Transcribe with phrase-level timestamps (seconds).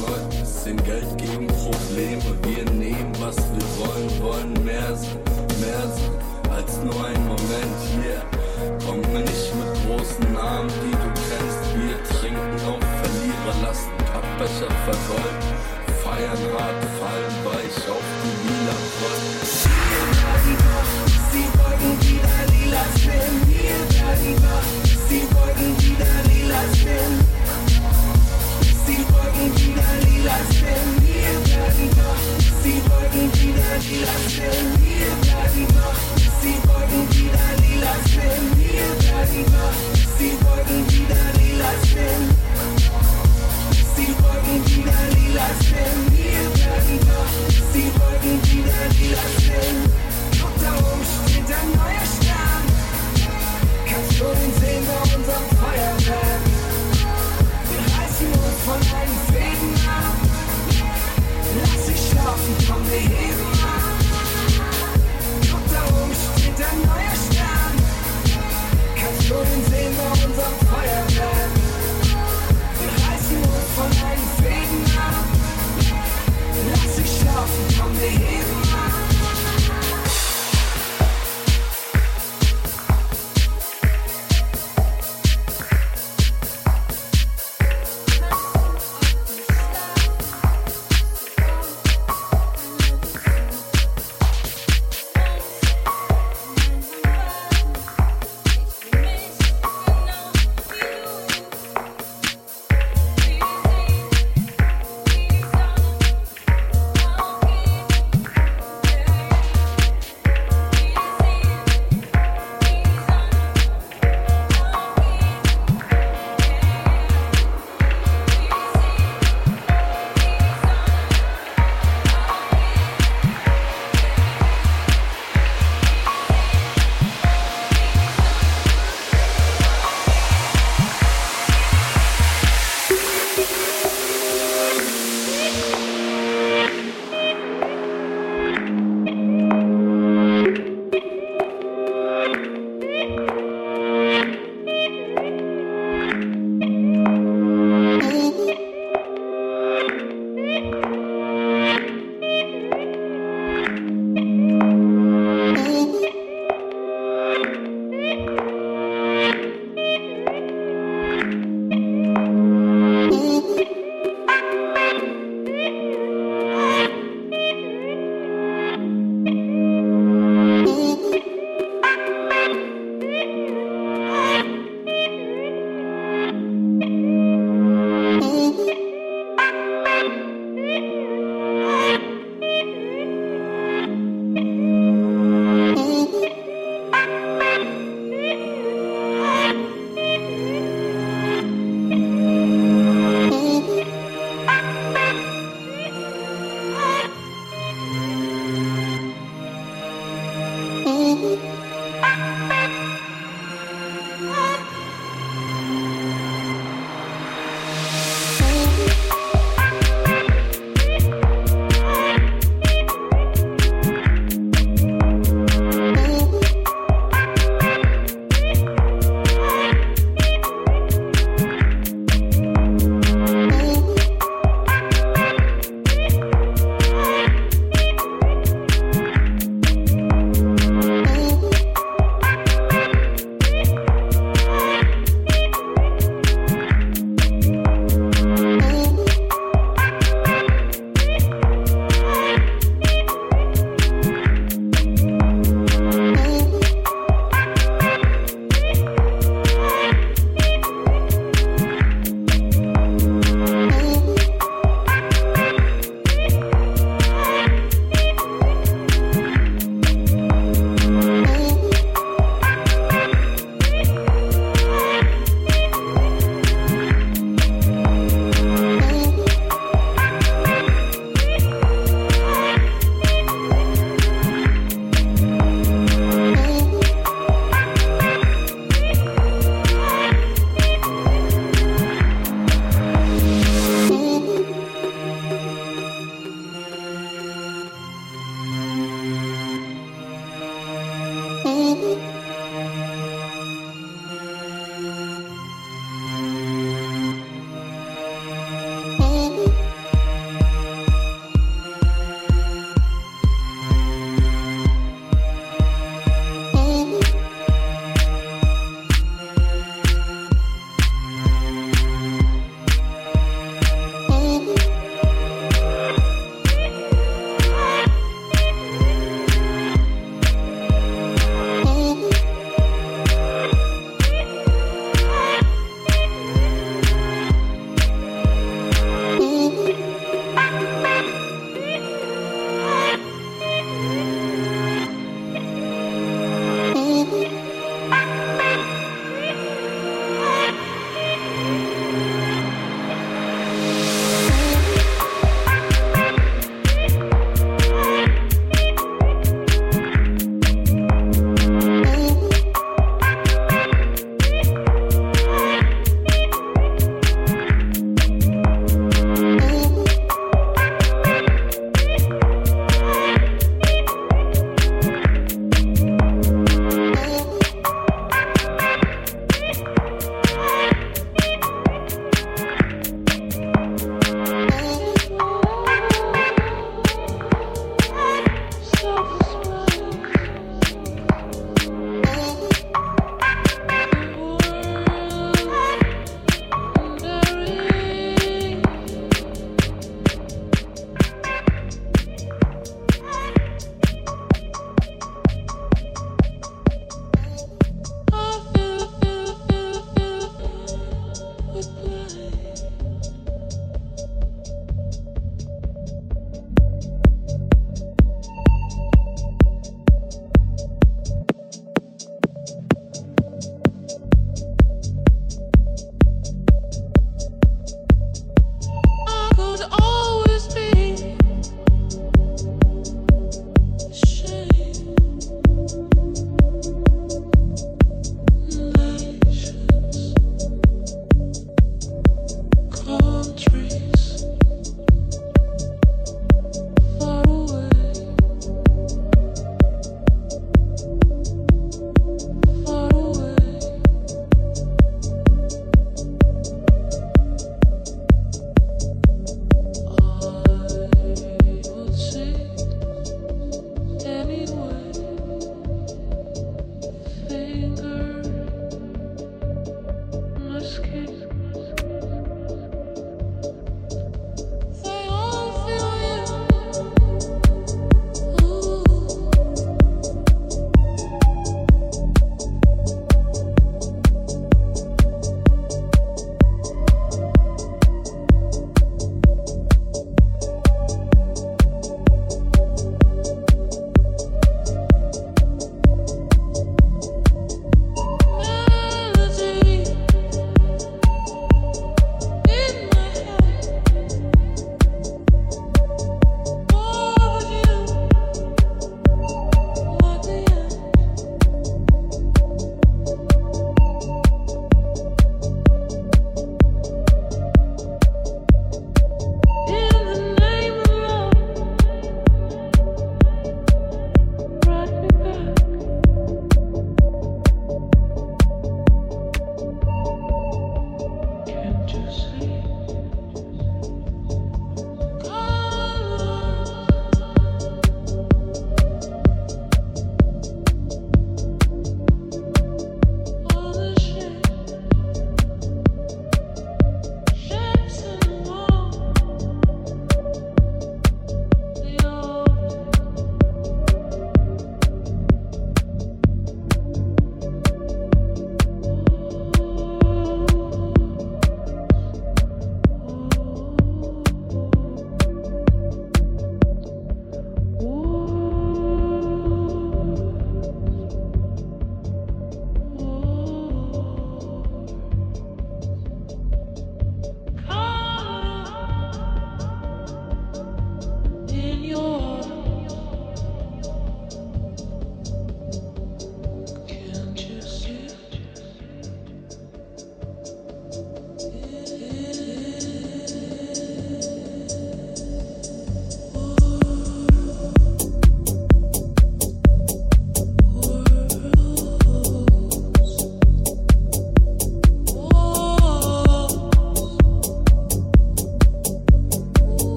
[0.00, 2.22] Gott, bisschen Geld gegen Probleme.
[2.42, 5.20] Wir nehmen, was wir wollen, wollen mehr sein,
[5.60, 6.26] mehr sein
[6.56, 8.12] als nur ein Moment hier.
[8.12, 8.46] Yeah.
[8.86, 11.62] Komm nicht mit großen Armen, die du kennst.
[11.74, 15.54] Wir trinken auf Verlierer, lassen Pappbecher vergolden.
[16.02, 19.35] Feiern hart, fallen weich auf die Wiener Front.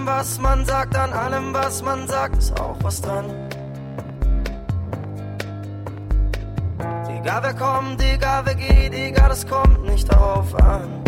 [0.00, 3.26] Allem, was man sagt, an allem, was man sagt, ist auch was dran.
[7.08, 11.02] Egal wer kommt, egal wer geht, egal, es kommt nicht darauf an.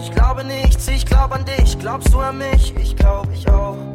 [0.00, 3.85] Ich glaube nichts, ich glaub an dich, glaubst du an mich, ich glaub ich auch.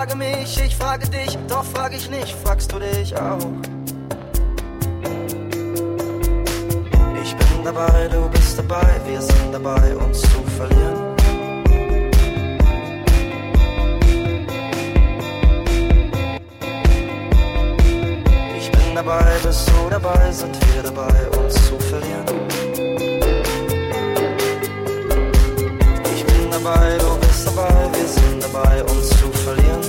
[0.00, 3.36] Frage mich, ich frage dich, doch frag ich nicht, fragst du dich auch.
[7.22, 11.16] Ich bin dabei, du bist dabei, wir sind dabei, uns zu verlieren.
[18.56, 22.24] Ich bin dabei, bist du dabei, sind wir dabei, uns zu verlieren.
[26.14, 27.09] Ich bin dabei, du
[27.44, 29.80] bist dabei, wir sind dabei, uns zu verlieren.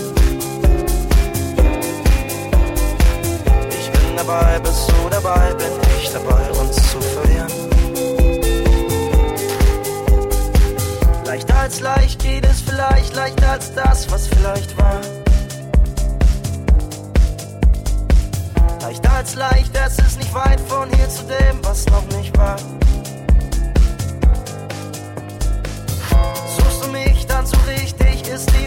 [3.69, 7.51] Ich bin dabei, bist du dabei, bin ich dabei, uns zu verlieren.
[11.25, 15.01] Leichter als leicht geht es vielleicht, leichter als das, was vielleicht war.
[18.81, 22.55] Leichter als leicht, es ist nicht weit von hier zu dem, was noch nicht war.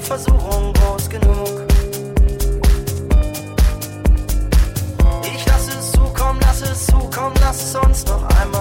[0.05, 1.67] Versuchung groß genug.
[5.23, 8.54] Ich lass es zukommen, lass es zukommen, lass es uns noch einmal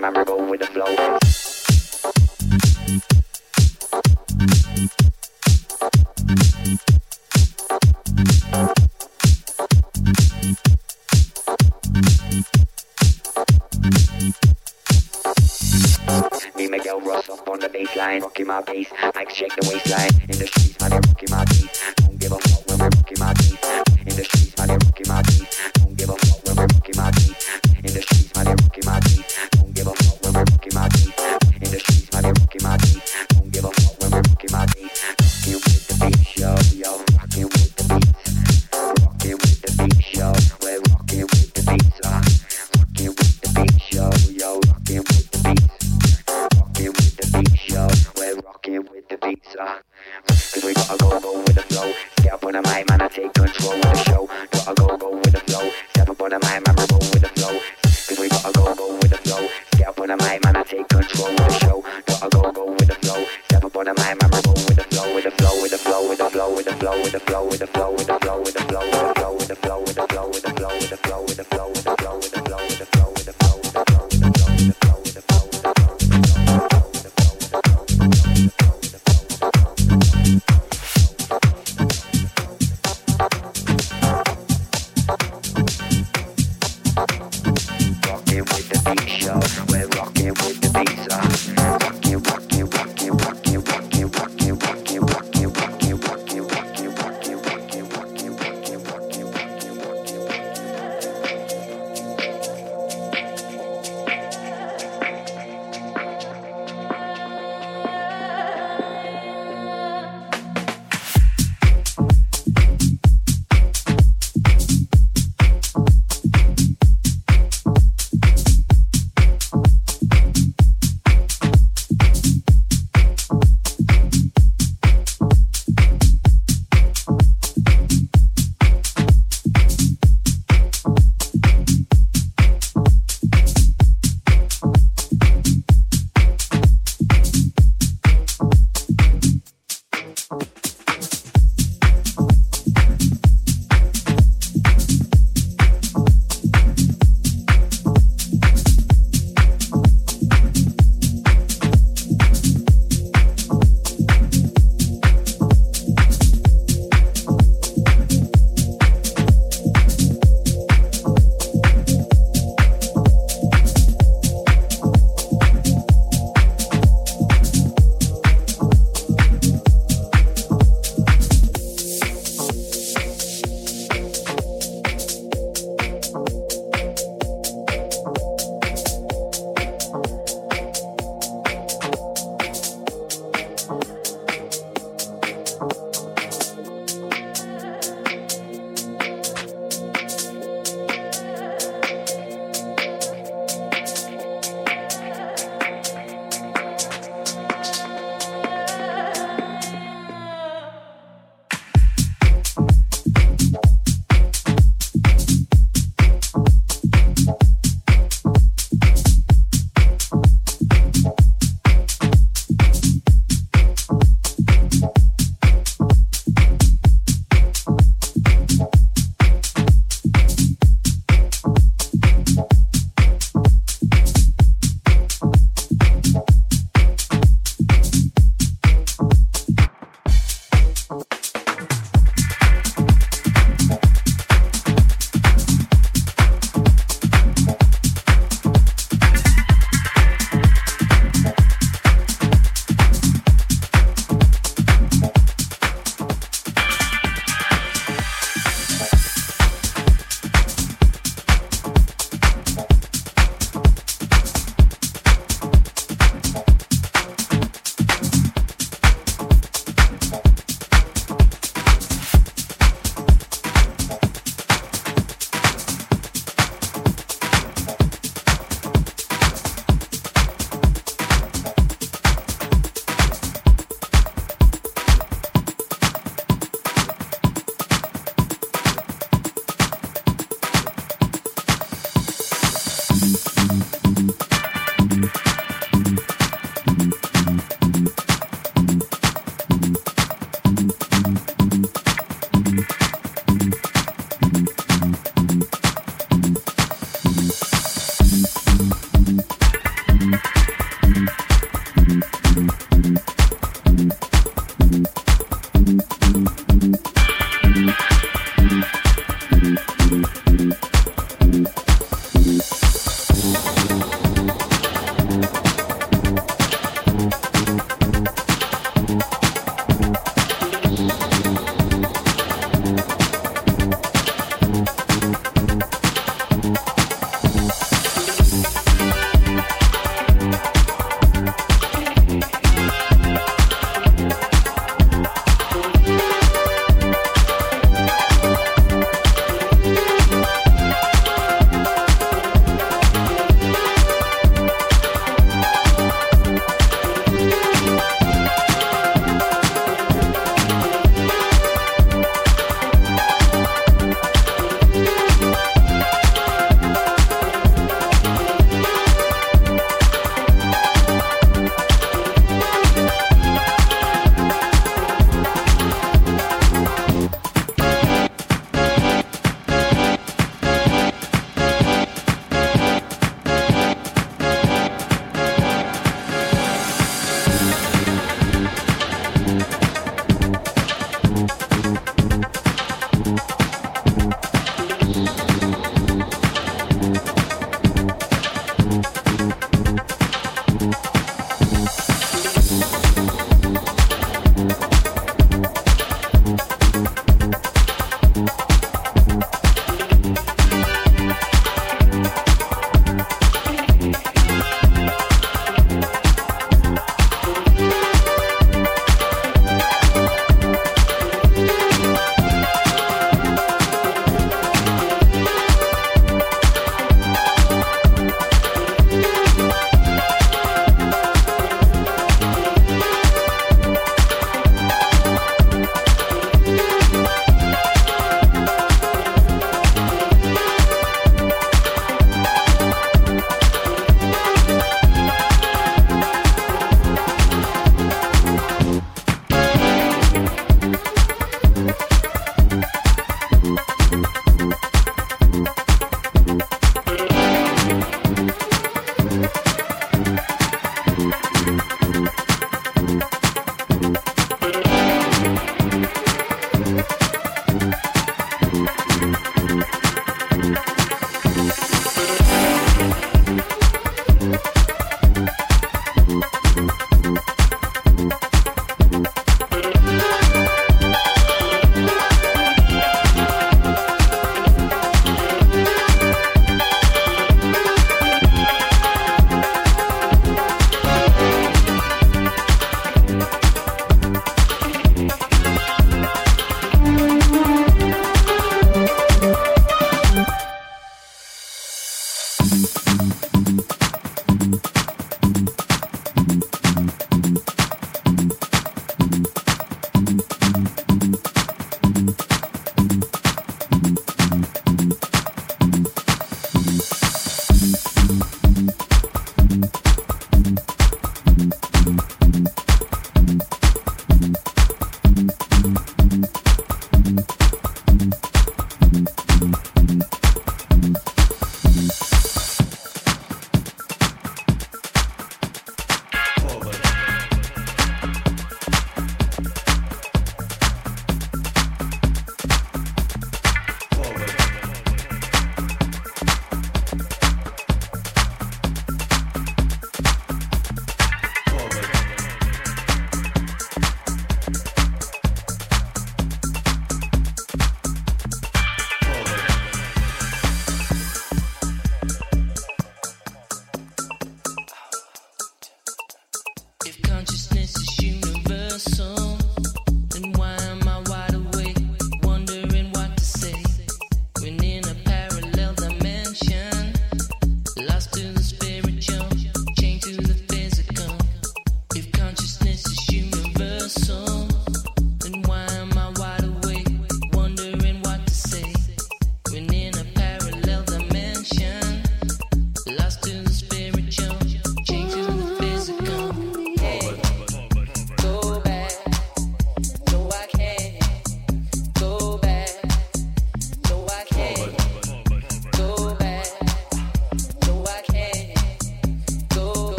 [0.00, 1.18] time I'm go with the flow.
[16.70, 17.00] Miguel
[17.48, 20.17] on the baseline, rocking my bass, I check the waistline.